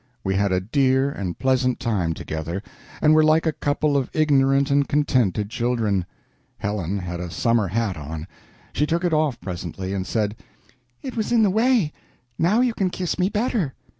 We 0.23 0.33
had 0.33 0.51
a 0.51 0.59
dear 0.59 1.11
and 1.11 1.37
pleasant 1.37 1.79
time 1.79 2.15
together, 2.15 2.63
and 3.03 3.13
were 3.13 3.23
like 3.23 3.45
a 3.45 3.51
couple 3.51 3.95
of 3.95 4.09
ignorant 4.13 4.71
and 4.71 4.87
contented 4.87 5.51
children. 5.51 6.07
Helen 6.57 6.97
had 6.97 7.19
a 7.19 7.29
summer 7.29 7.67
hat 7.67 7.97
on. 7.97 8.25
She 8.73 8.87
took 8.87 9.05
it 9.05 9.13
off 9.13 9.39
presently 9.39 9.93
and 9.93 10.07
said, 10.07 10.37
"It 11.03 11.15
was 11.15 11.31
in 11.31 11.43
the 11.43 11.51
way; 11.51 11.93
now 12.39 12.61
you 12.61 12.73
can 12.73 12.89
kiss 12.89 13.19
me 13.19 13.29
better." 13.29 13.75